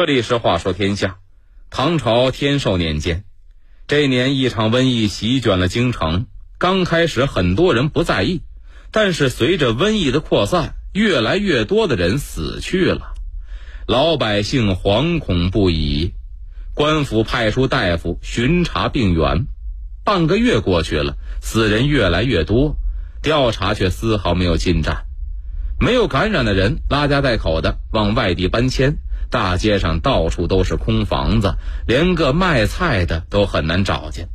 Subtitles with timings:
[0.00, 1.18] 这里是话说天下，
[1.68, 3.24] 唐朝天寿年间，
[3.86, 6.26] 这年一场瘟疫席卷了京城。
[6.56, 8.40] 刚开始很多人不在意，
[8.92, 13.12] 但是随着瘟疫的扩散，越来越多的人死去了，
[13.86, 16.14] 老百姓惶恐不已。
[16.72, 19.48] 官府派出大夫巡查病源，
[20.02, 22.76] 半个月过去了，死人越来越多，
[23.20, 25.04] 调查却丝毫没有进展。
[25.78, 28.96] 没有感染的人拉家带口的往外地搬迁。
[29.30, 31.54] 大街上到处都是空房子，
[31.86, 34.28] 连个卖菜的都很难找见。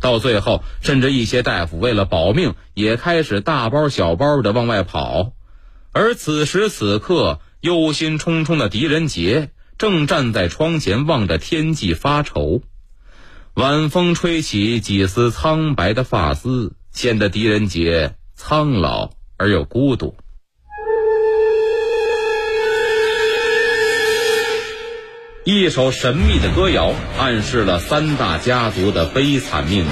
[0.00, 5.32] 到最后，甚至一些大夫为了保命，也开始大包小包的往外跑。
[5.92, 12.60] 而此时此刻，忧心忡忡的狄仁杰正站在窗前望着天际发愁。
[13.54, 20.16] 晚风吹起几丝苍白的发丝，显得狄仁杰苍老而又孤独。
[25.46, 29.84] 一首神秘的歌谣暗示了三大家族的悲惨命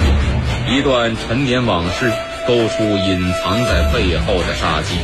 [0.69, 2.11] 运，一段陈年往事
[2.49, 4.97] 勾出隐藏在背后的杀机。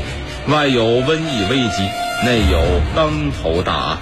[0.50, 1.82] 外有瘟疫危机，
[2.24, 3.98] 内有当头大案，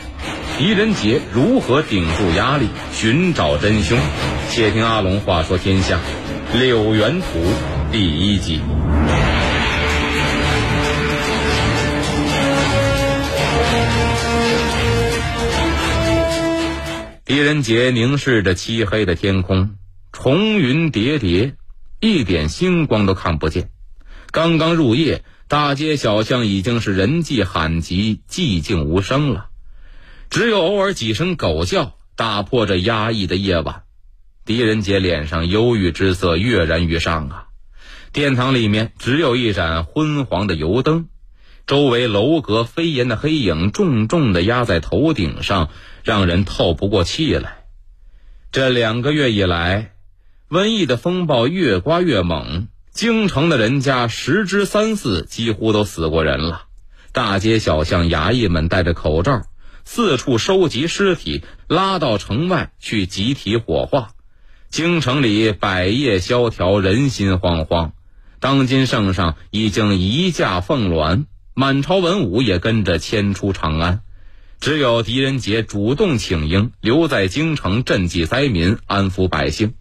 [0.57, 3.99] 狄仁杰如何顶住压力，寻找真凶？
[4.49, 5.99] 且听阿龙话说天下，
[6.61, 7.27] 《柳原图》
[7.93, 8.61] 第一集。
[17.27, 19.75] 狄仁杰凝视着漆黑的天空，
[20.13, 21.57] 重云叠叠，
[21.99, 23.71] 一点星光都看不见。
[24.31, 29.49] 刚刚入夜，大街小巷已经是人迹罕及，寂静无声了，
[30.31, 33.83] 只有偶尔几声狗叫打破这压抑的夜晚。
[34.45, 37.47] 狄仁杰脸上忧郁之色跃然于上啊！
[38.13, 41.09] 殿堂里面只有一盏昏黄的油灯。
[41.67, 45.71] 周围楼阁飞檐的黑影重重的压在头顶上，
[46.05, 47.65] 让人透不过气来。
[48.53, 49.95] 这两个月以来，
[50.49, 56.67] 瘟疫的风暴越刮越猛，京城的人家十之三四几乎都死过人了。
[57.11, 59.43] 大街小巷，衙役们戴着口罩，
[59.85, 64.11] 四处收集尸体，拉到城外去集体火化。
[64.69, 67.91] 京城里百业萧条，人心惶惶。
[68.39, 71.25] 当今圣上已经移驾凤鸾。
[71.59, 74.01] 满朝文武也跟着迁出长安，
[74.61, 79.73] 只有狄仁杰主动请缨，留在京城赈济灾民，安抚百姓。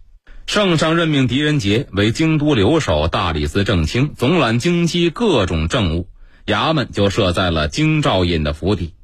[0.46, 6.08] 圣上任命狄仁杰为京都留守大理寺正卿，总揽京畿各种政务，
[6.46, 8.94] 衙门就设在了京兆尹的府邸。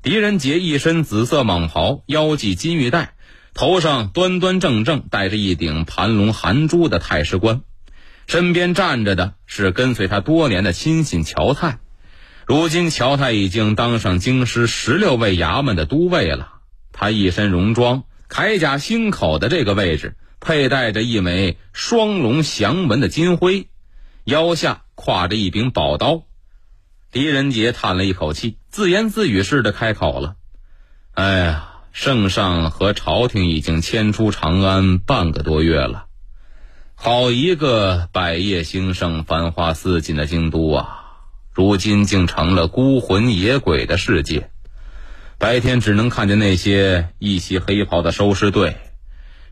[0.00, 3.16] 狄仁杰一身紫色蟒袍，腰系金玉带，
[3.52, 7.60] 头上端端正正戴着一顶盘龙含珠的太师冠，
[8.26, 11.80] 身边站着的是跟随他多年的亲信乔泰。
[12.46, 16.50] 如今乔太已经当上京师十六位衙门的都尉了。
[16.92, 23.68] 他一身戎装，铠甲心口的这个位置，佩戴着一枚双龙祥纹的金徽，
[24.24, 26.22] 腰下挎着一柄宝刀。
[27.10, 30.36] 狄仁杰叹了一口气，自言自语似的开口了
[31.14, 36.06] ：“哎呀，圣上和朝廷已经迁出长安半个多月了，
[36.94, 41.00] 好一个百业兴盛、繁华似锦的京都啊！”
[41.54, 44.50] 如今竟成了孤魂野鬼的世界，
[45.38, 48.76] 白天只能看见那些一袭黑袍的收尸队，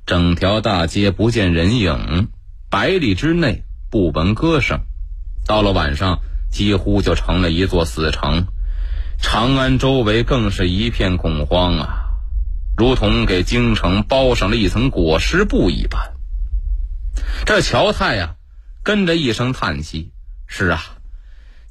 [0.04, 2.28] 整条大街不见人影，
[2.68, 4.80] 百里之内不闻歌声。
[5.46, 6.18] 到了晚上，
[6.50, 8.46] 几乎就成了一座死城，
[9.20, 12.04] 长安周围更是一片恐慌啊，
[12.76, 16.00] 如同给京城包上了一层裹尸布一般。
[17.46, 18.34] 这乔太呀，
[18.82, 20.10] 跟着一声叹息
[20.48, 20.82] ：“是啊。”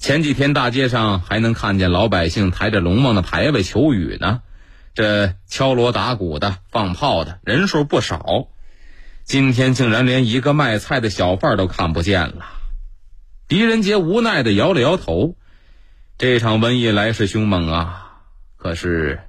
[0.02, 4.42] 前几天大街上还能看见老百姓抬着龙王的牌位求雨呢，
[4.96, 8.48] 这敲锣打鼓的、放炮的人数不少。
[9.26, 12.48] 今天竟然连一个卖菜的小贩都看不见了。
[13.48, 15.36] 狄仁杰无奈的摇了摇头，
[16.18, 18.24] 这场瘟疫来势凶猛啊！
[18.58, 19.20] 可是，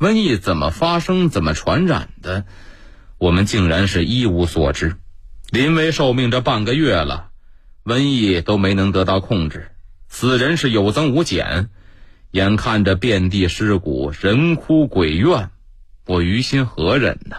[0.00, 2.44] 瘟疫怎么发生、怎么传染的，
[3.18, 4.96] 我们竟然是一无所知。
[5.50, 7.28] 临危受命这半个月了，
[7.84, 9.70] 瘟疫都没能得到控制。
[10.08, 11.70] 死人是有增无减，
[12.30, 15.50] 眼看着遍地尸骨，人哭鬼怨，
[16.06, 17.36] 我于心何忍呢？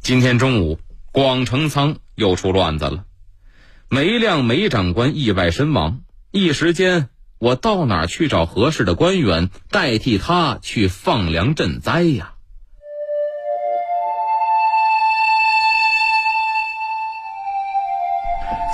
[0.00, 0.78] 今天中午，
[1.12, 3.04] 广成仓又出乱子了，
[3.88, 6.00] 梅亮梅长官意外身亡。
[6.30, 7.08] 一时间，
[7.38, 12.34] 我到哪去找合适的官员代替他去放粮赈灾呀？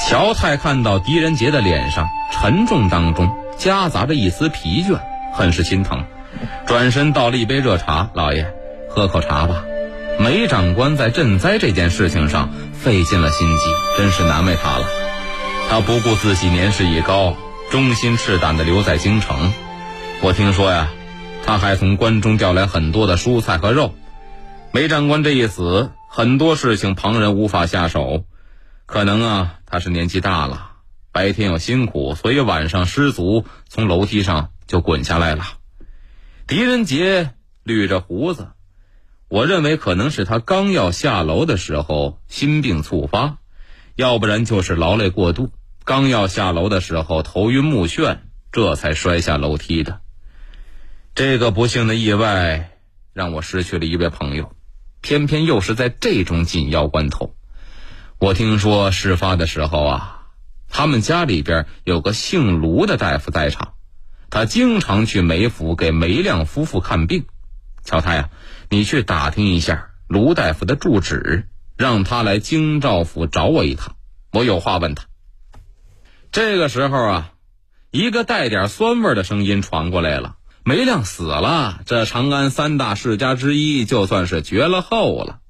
[0.06, 5.00] 乔太看到狄仁杰的脸上沉重当中夹杂着一丝疲倦，
[5.32, 6.04] 很是心疼，
[6.66, 8.52] 转身倒了一杯热茶，老爷
[8.90, 9.64] 喝口茶吧。
[10.20, 13.64] 梅长官在赈灾这件事情上费尽了心机，
[13.96, 14.84] 真是难为他了。
[15.70, 17.34] 他不顾自己年事已高，
[17.70, 19.54] 忠心赤胆地留在京城。
[20.20, 20.90] 我听说呀，
[21.46, 23.94] 他还从关中调来很多的蔬菜和肉。
[24.70, 28.24] 梅长官这一死，很多事情旁人无法下手。
[28.86, 30.76] 可能啊，他是年纪大了，
[31.11, 35.44] 白天又辛苦，所以晚上失足从楼梯上就滚下来了。
[36.47, 37.32] 狄仁杰
[37.65, 38.53] 捋着胡子。
[39.26, 43.38] 我认为可能是他刚要下楼的时候心病猝发，
[43.97, 45.50] 要不然就是劳累过度，
[45.82, 48.19] 刚要下楼的时候头晕目眩，
[48.53, 50.03] 这才摔下楼梯的。
[51.17, 52.79] 这个不幸的意外
[53.12, 54.55] 让我失去了一位朋友，
[55.00, 57.35] 偏偏又是在这种紧要关头。
[58.25, 60.23] 我听说事发的时候啊，
[60.71, 63.75] 他们家里边有个姓卢的大夫在场，
[64.31, 67.26] 他经常去梅府给梅亮夫妇看病。
[67.85, 68.31] 乔太呀。
[68.71, 73.94] 你去打听一下卢大夫的住址，让他来京兆府找我一趟，
[74.32, 75.05] 我有话问他。
[76.32, 77.32] 这个时候啊，
[77.91, 85.41] 一个带点酸味的声音传过来了：“梅亮死了，这长安三大世家之一就算是绝了后了。”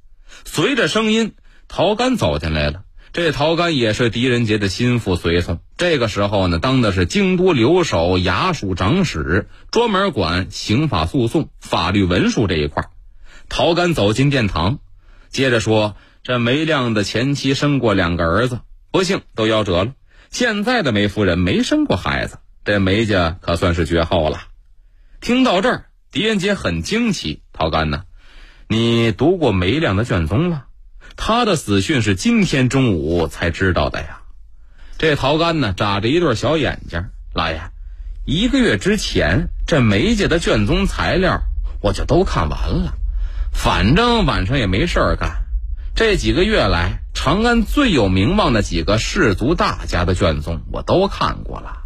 [0.44, 1.37] 随着声音，
[1.69, 2.82] 陶干走进来了。
[3.12, 12.90] 这陶干也是狄仁杰的心腹随从，这个时候呢，当的是京都留守衙署长史，专门管刑法诉讼、法律文书这一块。
[13.49, 14.81] 陶干走进殿堂，
[15.28, 15.94] 接着说
[16.25, 18.58] ：“这梅亮的前妻生过两个儿子，
[18.90, 19.93] 不幸都夭折了。
[20.31, 24.40] 现在的梅夫人没生过孩子，这梅家可算是绝后了。”
[25.20, 28.02] 听到这儿，狄仁杰很惊奇：“陶干呢？
[28.66, 30.64] 你读过梅亮的卷宗了？
[31.16, 34.20] 他的死讯是今天中午才知道的呀？”
[34.99, 37.61] 这陶干呢，眨着一对小眼睛：“老爷，
[38.25, 41.43] 一个月之前，这梅家的卷宗材料
[41.81, 42.94] 我就都看完了。”
[43.52, 45.44] 反正晚上也没事儿干，
[45.94, 51.84] 这几个月来，长安最有名望的几个氏族大家的卷宗我都看过了，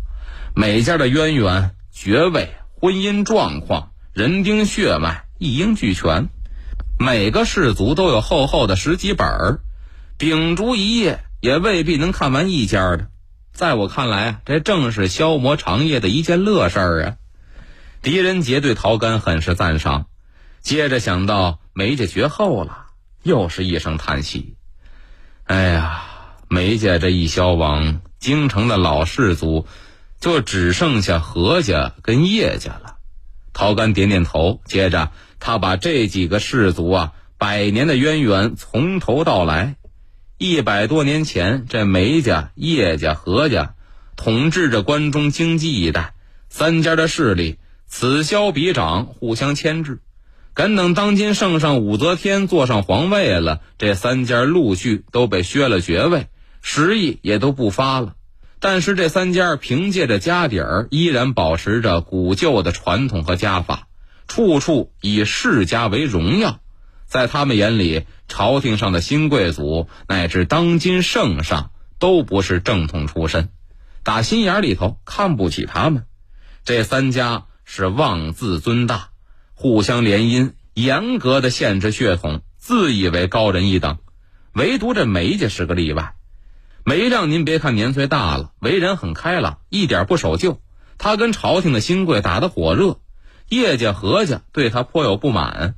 [0.54, 6.30] 每家的渊源、爵位、婚姻状况、人丁血脉一应俱全，
[6.98, 9.60] 每个氏族都有厚厚的十几本儿，
[10.16, 13.08] 秉烛一夜也未必能看完一家的。
[13.52, 17.16] 在我看来，这正是消磨长夜的一件乐事儿啊。
[18.02, 20.06] 狄仁杰对陶干很是赞赏。
[20.60, 22.86] 接着想到梅家绝后了，
[23.22, 24.56] 又是一声叹息。
[25.44, 26.02] 哎呀，
[26.48, 29.66] 梅家这一消亡，京城的老氏族
[30.20, 32.96] 就只剩下何家跟叶家了。
[33.52, 35.10] 陶干点点头，接着
[35.40, 39.76] 他把这几个氏族啊百年的渊源从头到来。
[40.37, 43.75] 一百多年前，这梅家、叶家、何家
[44.14, 46.14] 统治着关中京畿一带，
[46.49, 47.58] 三家的势力
[47.88, 50.00] 此消彼长，互相牵制。
[50.55, 56.29] 敢等当今圣上武则天坐上皇位了，这三家陆续都被削了爵位，
[56.62, 58.14] 食邑也都不发了。
[58.61, 63.88] 但是这三家凭借着家底儿，依然保持着古旧的传统和家法，
[64.28, 66.60] 处处以世家为荣耀。
[67.06, 73.48] 在他们眼里，朝廷上的新贵族乃至当今圣上都不是正统出身，
[74.04, 76.04] 打心眼里头看不起他们。
[76.64, 79.08] 这三家是妄自尊大。
[79.54, 83.99] 互相联姻，严格的限制血统，自以为高人一等。
[84.52, 86.14] 唯独这梅家是个例外。
[86.85, 90.61] 梅亮，您别看年岁大了，为人很开朗，一点不守旧。
[90.99, 93.00] 他跟朝廷的新贵打得火热，
[93.49, 95.75] 叶家、何家对他颇有不满。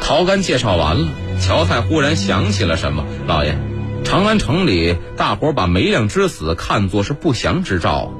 [0.00, 1.08] 陶干介绍完了，
[1.40, 3.56] 乔太忽然想起了什么，老爷。
[4.04, 8.12] 长安城里，大伙把梅亮之死看作是不祥之兆，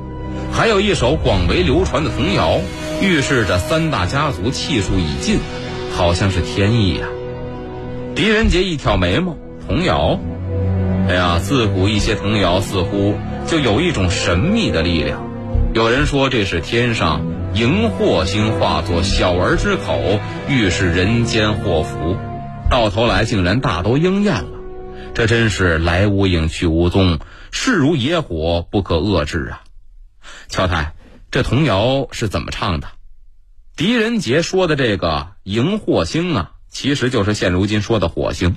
[0.52, 2.60] 还有一首广为流传的童谣，
[3.02, 5.40] 预示着三大家族气数已尽，
[5.96, 7.08] 好像是天意呀。
[8.14, 10.20] 狄仁杰一挑眉毛，童谣，
[11.08, 15.26] 哎呀，自古一些童谣似乎就有一种神秘的力量。
[15.72, 17.24] 有人说这是天上
[17.54, 22.18] 荧惑星化作小儿之口，预示人间祸福，
[22.70, 24.50] 到头来竟然大都应验了。
[25.14, 27.18] 这真是来无影去无踪，
[27.50, 29.62] 势如野火，不可遏制啊！
[30.50, 30.92] 乔太，
[31.30, 32.88] 这童谣是怎么唱的？
[33.76, 38.56] 狄仁杰说的这个荧惑星啊，其实就是现如今说的火星。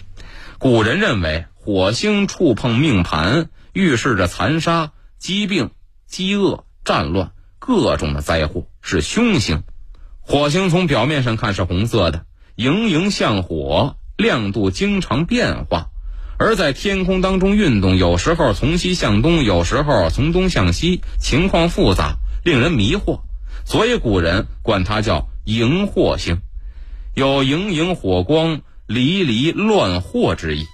[0.59, 5.69] 古人认为火星触碰命盘，预示着残杀、疾病、
[6.07, 9.61] 饥饿、战乱各种的灾祸，是凶星。
[10.21, 12.25] 火星从表面上看是红色的，
[12.55, 15.89] 莹莹像火，亮度经常变化。
[16.39, 23.19] 而在天空当中运动，有时候从西向东，有时候从东向西，情况复杂，令人迷惑。
[23.65, 26.39] 所以古人管它叫荧惑星，
[27.13, 30.65] 有荧荧火光、离离乱惑之意。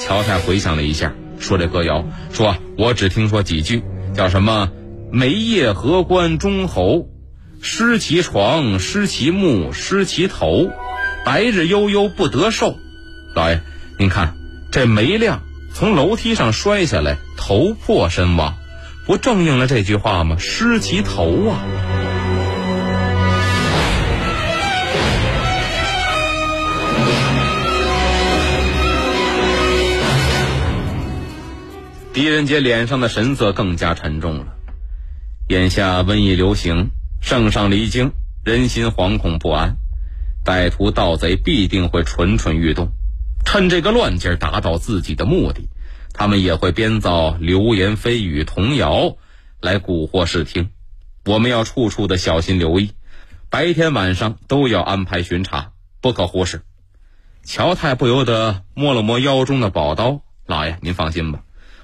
[0.00, 3.82] 乔太回想了一下，说：“这歌谣，说我只听说几句，
[4.14, 4.70] 叫什么
[5.12, 7.08] ‘梅叶合关中侯，
[7.60, 10.70] 失其床，失其木，失其头，
[11.24, 12.76] 白日悠悠不得寿’。
[13.34, 13.60] 老爷，
[13.98, 14.34] 您看
[14.70, 18.56] 这梅亮从楼梯上摔下来，头破身亡，
[19.06, 20.36] 不正应了这句话吗？
[20.38, 21.62] 失其头啊！”
[32.12, 34.54] 狄仁杰脸上的神色更加沉重了。
[35.48, 36.90] 眼下瘟疫流行，
[37.22, 38.12] 圣上离京，
[38.44, 39.78] 人心惶恐不安，
[40.44, 42.90] 歹徒盗贼必定会蠢蠢欲动，
[43.46, 45.70] 趁这个乱劲儿达到自己的目的。
[46.12, 49.16] 他们也会编造流言蜚语、童谣
[49.62, 50.68] 来蛊惑视听。
[51.24, 52.92] 我们要处处的小心留意，
[53.48, 56.60] 白天晚上都要安排巡查，不可忽视。
[57.42, 61.40] 乔太不由得摸了摸腰中的宝刀，老爷您放心吧。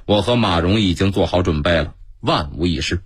[0.09, 3.03] 我和马荣已经做好准备了，万无一失。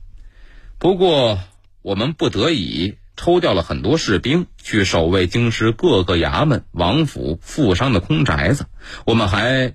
[0.78, 1.40] 不过
[1.82, 8.66] 我们不得已抽调了很多士兵去守卫京师各个衙门、王府、富商的空宅子。
[9.04, 9.74] 我们还……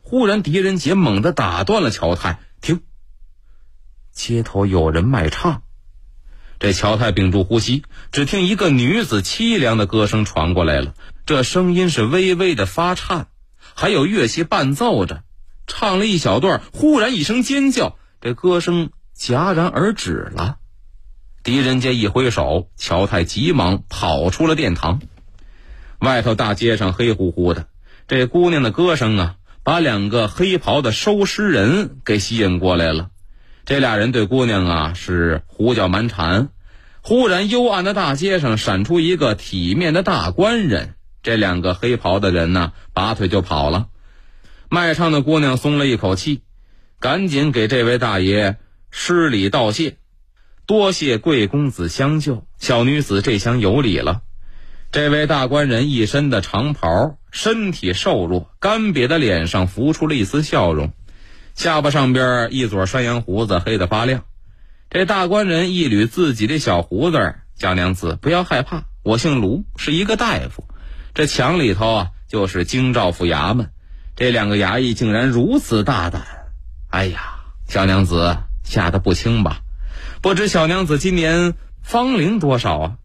[0.00, 2.82] 忽然，狄仁杰猛地打断了乔太：“听！
[4.12, 5.62] 街头有人卖唱。”
[6.60, 10.94] 这乔太屏住呼吸，只听一个女子凄凉的歌声传过来了。
[11.26, 13.26] 这声音是微微的发颤，
[13.74, 15.24] 还有乐器伴奏着。
[15.70, 20.56] 唱了一小段，忽然一声尖叫，这歌声戛然而止了。
[21.44, 25.00] 狄仁杰一挥手，乔太急忙跑出了殿堂。
[26.00, 27.68] 外头大街上黑乎乎的，
[28.08, 33.10] 这姑娘的歌声啊，把两个黑袍的收尸人给吸引过来了。
[33.64, 36.48] 这俩人对姑娘啊是胡搅蛮缠。
[37.00, 40.94] 忽然，幽暗的大街上闪出一个体面的大官人。
[41.22, 43.86] 这两个黑袍的人呢，拔腿就跑了。
[44.72, 46.42] 卖唱的姑娘松了一口气，
[47.00, 48.56] 赶紧给这位大爷
[48.92, 49.96] 施礼道谢，
[50.64, 54.22] 多谢贵公子相救，小女子这厢有礼了。
[54.92, 60.92] 这位大官人一身的长袍，身体瘦弱，干瘪的脸上浮出了一丝笑容，
[61.56, 64.22] 下巴上边一撮山羊胡子黑得发亮。
[64.88, 70.64] 这大官人一捋自己的小胡子，小娘子不要害怕，我姓卢，是一个大夫，
[71.12, 73.72] 这墙里头啊就是京兆府衙门。
[74.20, 76.20] 这两个衙役竟然如此大胆！
[76.90, 79.62] 哎呀，小娘子吓得不轻吧？
[80.20, 82.96] 不知小娘子今年芳龄多少啊？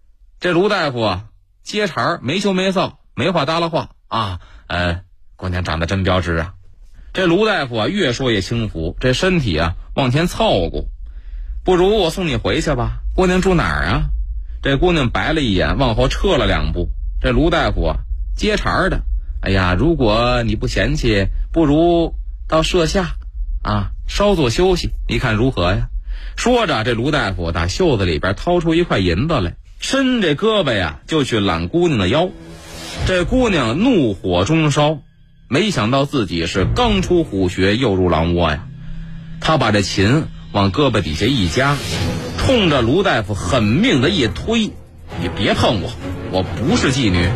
[0.41, 1.25] 这卢大夫啊，
[1.63, 4.41] 接茬没羞没臊，没话搭了话啊。
[4.67, 5.03] 呃，
[5.38, 6.53] 姑娘长得真标致啊。
[7.13, 10.88] 这卢大夫啊，越说越轻浮，这身体啊往前凑过。
[11.63, 12.98] 不如我送你回去吧。
[13.15, 14.10] 姑娘住哪儿啊？
[14.62, 16.89] 这姑娘白了一眼，往后撤了两步。
[17.22, 18.00] 这卢大夫啊，
[18.36, 19.01] 接茬的。
[19.46, 22.16] 哎呀，如果你不嫌弃，不如
[22.48, 23.14] 到舍下，
[23.62, 25.90] 啊，稍作休息，你看如何呀？
[26.36, 32.30] 说着，这卢大夫打袖子里边掏出一块银子来，伸这胳膊呀，就去揽姑娘的腰。
[33.06, 34.98] 这姑娘怒火中烧，
[35.48, 38.66] 没想到自己是刚出虎穴，又入狼窝呀。
[39.42, 40.24] 她把这琴
[40.54, 41.78] 往胳膊底下一夹，
[42.40, 44.72] 冲着卢大夫狠命的一推
[45.22, 45.92] ：“你别碰我，
[46.32, 47.30] 我不是妓女。”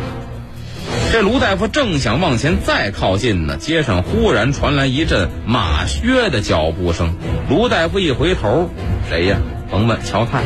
[1.12, 7.14] 这卢大夫正想往前再靠近呢，街上忽然传来一阵马靴的脚步声。
[7.48, 8.70] 卢大夫一回头，
[9.08, 9.38] 谁呀？
[9.70, 10.42] 甭问，乔太。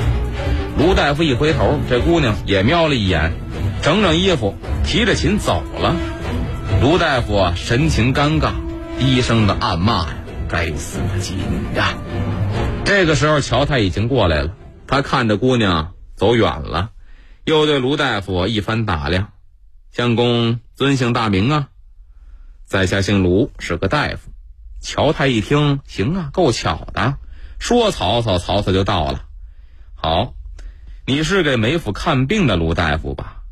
[0.78, 3.32] 卢大夫一回头，这姑娘也瞄了一眼，
[3.82, 5.94] 整整衣服，提着琴走了。
[6.80, 8.52] 卢大夫，神情尴尬，
[8.98, 10.14] 低声的暗骂呀
[10.48, 11.94] ：“该死的妓女呀！”
[12.84, 14.50] 这个时候，乔太已经过来了，
[14.86, 16.90] 他看着姑娘走远了，
[17.44, 19.28] 又对卢大夫一番打量。
[19.94, 21.68] 相公尊姓大名啊？
[22.64, 24.32] 在下姓卢，是个大夫。
[24.80, 27.16] 乔太一听，行啊，够巧的。
[27.60, 29.26] 说曹操，曹操就到了。
[29.94, 30.34] 好，
[31.06, 33.42] 你是给梅府看病的卢大夫吧？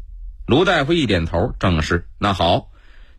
[0.44, 2.08] 卢大夫一点头，正是。
[2.18, 2.70] 那好，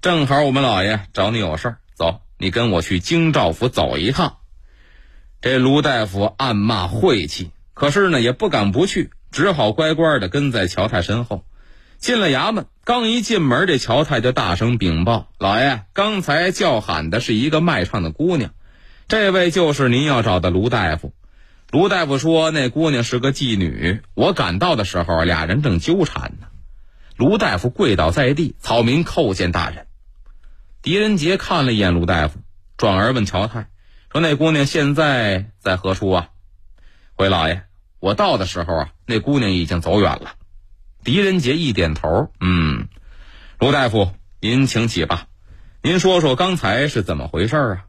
[0.02, 4.40] 正好我们老爷找你有事儿，走，你跟我去京兆府走一趟。
[5.40, 11.46] 这卢大夫暗骂晦气，可是呢也不敢不去，只好乖乖的跟在乔太身后。
[12.04, 18.52] 进了衙门，刚一进门，这乔太就大声禀报：“老爷，刚才叫喊的是一个卖唱的姑娘，
[19.08, 21.14] 这位就是您要找的卢大夫。”
[21.72, 26.48] 卢大夫说：“那姑娘是个妓女，我赶到的时候，俩人正纠缠呢。”
[27.16, 29.88] 卢大夫跪倒在地：“草民叩见大人。”
[30.84, 32.40] 狄仁杰看了一眼卢大夫，
[32.76, 33.70] 转而问乔太
[34.12, 36.28] 说：“那姑娘现在在何处啊？”
[37.16, 37.64] 回老爷，
[38.02, 40.34] 我到的时候啊，那姑娘已经走远了。
[41.04, 42.88] 狄仁杰一点头，嗯，
[43.60, 45.28] 卢大夫，您请起吧。
[45.82, 47.86] 您说说刚才是怎么回事啊？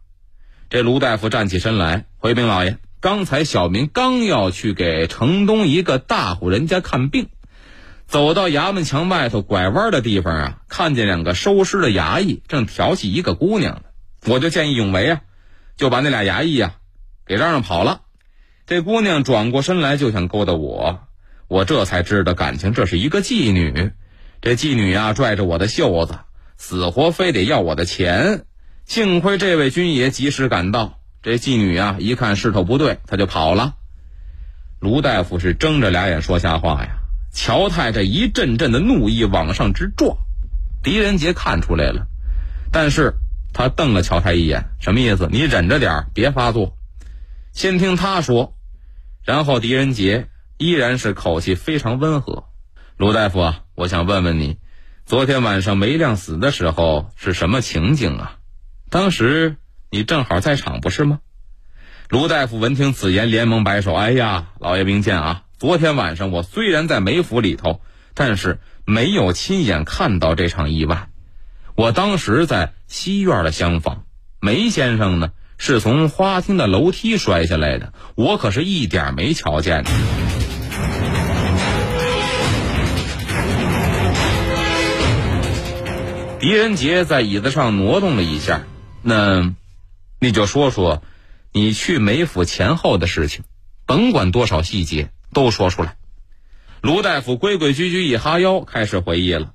[0.68, 7.28] 这卢大夫站起身来，回禀老爷，刚才小民刚要去给城东一个大户人家看病，
[8.08, 13.82] 走到衙门墙外头拐弯的地方啊，看见两个收尸的衙役正调戏一个姑娘呢，
[14.26, 15.20] 我就见义勇为啊，
[15.76, 16.74] 就把那俩衙役啊
[17.26, 18.00] 给嚷嚷跑了。
[18.66, 21.06] 这姑娘转过身来就想勾搭我，
[21.48, 23.92] 我这才知道感情这是一个妓女。
[24.40, 26.18] 这妓女啊拽着我的袖子，
[26.56, 28.44] 死活非得要我的钱。
[28.84, 33.74] 幸亏这位军爷及时赶到，这妓女啊一看势头不对，他就跑了。
[34.80, 36.98] 卢大夫是睁着俩眼说瞎话呀！
[37.32, 40.16] 乔太这一阵阵的怒意往上直撞，
[40.82, 42.06] 狄仁杰看出来了，
[42.70, 43.14] 但是
[43.54, 45.28] 他瞪了乔太一眼，什么意思？
[45.32, 46.76] 你忍着点别发作。
[47.52, 48.54] 先听他说，
[49.24, 52.44] 然后狄仁杰依然是口气非常温和。
[52.96, 54.58] 卢大夫啊，我想问问你，
[55.04, 58.36] 昨天晚上梅亮死的时候是什么情景啊？
[58.90, 59.56] 当时
[59.90, 61.20] 你正好在场不是吗？
[62.08, 65.42] 卢大夫闻听此言，连忙摆手：“哎呀，老爷明鉴啊！
[65.58, 67.80] 昨天晚上我虽然在梅府里头，
[68.14, 71.08] 但是没有亲眼看到这场意外。
[71.74, 74.04] 我当时在西院的厢房，
[74.40, 79.84] 梅先生呢？”是从花厅的楼梯摔下来的，我可是一点没瞧见。
[86.44, 88.66] 狄仁杰在椅子上挪动了一下，
[89.00, 89.54] 那，
[90.20, 91.02] 你就说说，
[91.52, 93.44] 你去梅府前后的事情，
[93.86, 95.96] 甭管多少细节，都说出来。
[96.82, 99.52] 卢大夫规规矩矩一哈腰，开始回忆了。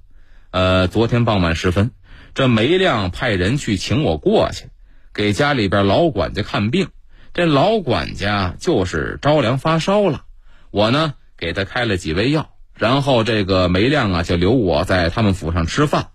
[0.50, 1.92] 呃，昨天傍晚时分，
[2.34, 4.66] 这梅亮派人去请我过去。
[5.14, 6.88] 给家里边老管家看病，
[7.36, 10.24] 这老管家就是着凉发烧了，
[10.72, 16.08] 我呢给他开了几味药，然后这个梅亮啊就留我在他们府上吃饭，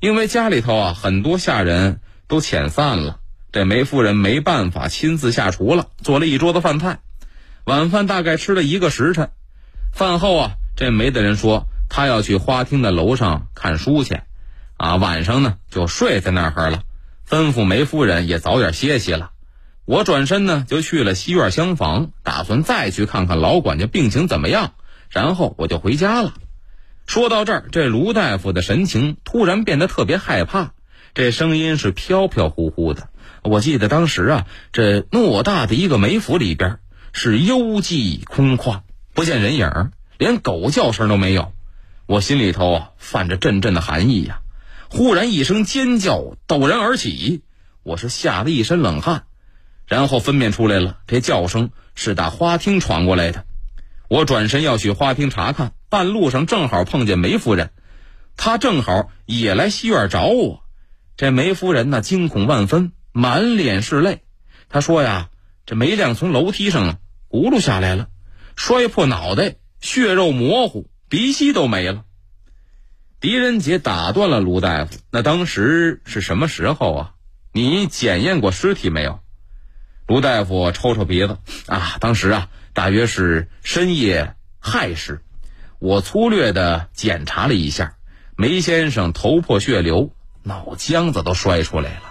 [0.00, 3.18] 因为家里头啊很多下人都遣散了，
[3.52, 7.00] 这梅夫人没办法亲自下厨了，做了一桌子饭菜，
[7.64, 9.30] 晚饭大概吃了一个时辰，
[9.92, 14.22] 饭后啊这梅大人说他要去花厅的楼上看书去，
[14.78, 16.82] 啊晚上呢就睡在那儿了。
[17.28, 19.32] 吩咐梅夫人也早点歇息了，
[19.84, 24.72] 我转身呢就去了西院厢房，打算再去看看老管家病情怎么样，
[25.10, 26.32] 然后我就回家了。
[27.10, 30.74] 说到这儿，这卢大夫的神情突然变得特别害怕，
[31.12, 33.08] 这声音是飘飘忽忽的。
[33.42, 36.78] 我记得当时啊，这偌大的一个梅府里边
[37.12, 41.52] 是幽寂空旷，不见人影，连狗叫声都没有，
[42.06, 44.42] 我心里头啊泛着阵阵的寒意呀。
[44.88, 47.42] 忽然一声尖叫陡然而起，
[47.82, 49.24] 我是吓得一身冷汗，
[49.84, 53.46] 然后分辨出来了，这叫声是打花厅传过来的。
[54.06, 57.72] 我转身要去花厅查看，半路上正好碰见梅夫人，
[58.36, 60.62] 她正好也来西院找我。
[61.16, 64.22] 这梅夫人呢，惊恐万分，满脸是泪。
[64.68, 65.30] 她说呀
[65.66, 66.98] ：“这梅亮从楼梯上啊
[67.28, 68.06] 轱辘下来了，
[68.54, 72.04] 摔破脑袋，血肉模糊，鼻息都没了。”
[73.20, 77.14] 狄仁杰打断了卢大夫：“那当时是什么时候啊？
[77.52, 79.18] 你检验过尸体没有？”
[80.06, 85.22] 卢大夫抽抽鼻子：“啊，当时啊，大约是深夜亥时。
[85.80, 87.94] 我粗略的检查了一下，
[88.36, 90.12] 梅先生头破血流，
[90.42, 92.02] 脑浆子都摔出来了。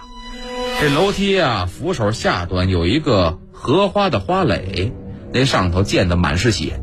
[0.80, 4.92] 这楼梯啊，扶手下端有一个荷花的花蕾，
[5.32, 6.80] 那上头溅的满是血。”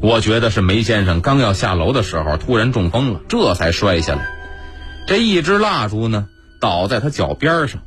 [0.00, 4.26] 我觉得是梅先生刚要下楼的时候突然中风了，这才摔下来。
[5.06, 6.28] 这一支蜡烛呢，
[6.60, 7.82] 倒在他脚边上。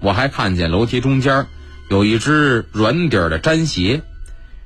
[0.00, 1.48] 我还看见楼梯中间
[1.90, 4.02] 有一只软底的毡鞋。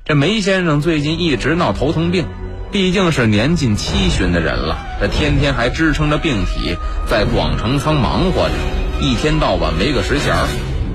[0.05, 2.27] 这梅先生最近一直闹头疼病，
[2.75, 6.75] 毕竟是年近七旬的人了，这天天还支撑着病体
[7.07, 8.53] 在广成仓忙活着，
[8.99, 10.45] 一天到晚没个时闲儿。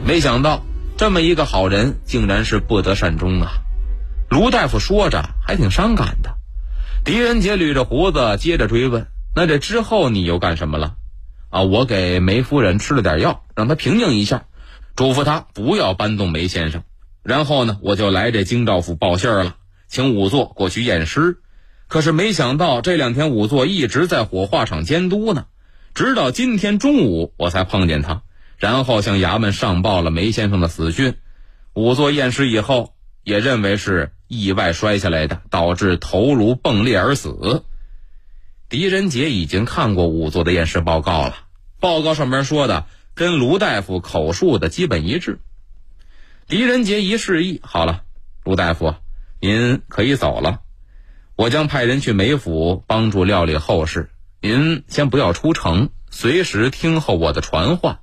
[0.05, 0.62] 没想到
[0.99, 3.53] 这么一个好人，竟然是不得善终啊！
[4.29, 6.37] 卢大夫说着，还挺伤感的。
[7.03, 10.97] 狄仁杰捋着胡子，接着追问：“那这之后你又干什么了？”
[11.49, 14.43] 啊，我给梅夫人吃了点药，让她平静一下，
[14.97, 16.83] 嘱咐她不要搬动梅先生。
[17.23, 19.55] 然后呢，我就来这京兆府报信儿了，
[19.88, 21.38] 请仵作过去验尸。
[21.90, 25.44] 可是没想到这两天仵作一直在火化场监督呢，
[25.92, 28.22] 直到今天中午我才碰见他，
[28.57, 31.16] 然后向衙门上报了梅先生的死讯。
[31.74, 34.12] 仵作验尸以后，也认为是。
[34.33, 37.64] 意外摔下来的，导致头颅迸裂而死。
[38.68, 41.35] 狄仁杰已经看过仵作的验尸报告了，
[41.81, 45.40] 报告上面说的跟卢大夫口述的基本一致。
[46.46, 48.05] 狄仁杰一示意，好了，
[48.44, 48.94] 卢大夫，
[49.40, 50.61] 您可以走了。
[51.40, 54.11] 我将派人去梅府帮助料理后事，
[54.42, 58.00] 您先不要出城，随时听候我的传话。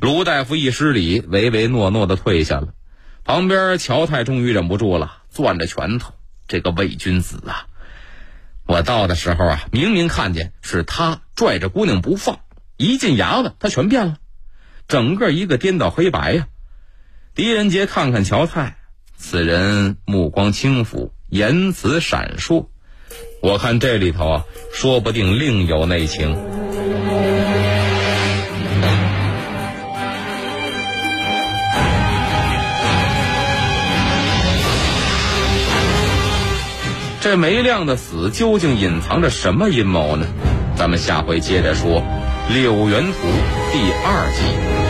[0.00, 2.74] 卢大夫一施礼，唯唯诺诺的退下了。
[3.24, 6.12] 旁边乔太终于忍不住了，攥着拳头
[6.46, 7.64] ：“这个伪君子啊！
[8.66, 12.40] 我到的时候啊，明明看见是他拽着姑娘不放，
[12.76, 14.18] 一进衙门，他全变了，
[14.86, 16.48] 整个一个颠倒黑白呀！”
[17.34, 18.76] 狄仁杰看看乔太，
[19.16, 21.14] 此人目光轻浮。
[21.30, 22.68] 言辞闪烁，
[23.42, 26.36] 我看这里头啊，说不定另有内情。
[37.20, 40.26] 这梅亮的死究竟隐藏着什么阴谋呢？
[40.76, 42.00] 咱们下回接着说
[42.54, 43.10] 《柳原图》
[43.72, 44.87] 第二集。